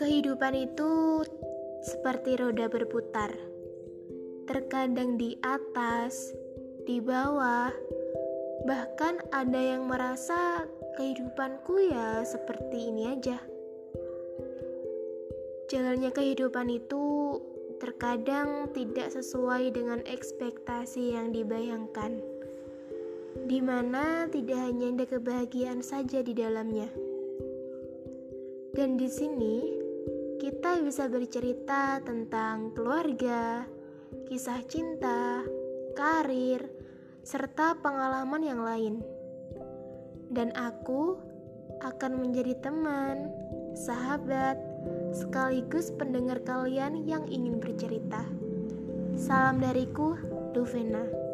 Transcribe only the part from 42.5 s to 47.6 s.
teman, sahabat, sekaligus pendengar kalian yang ingin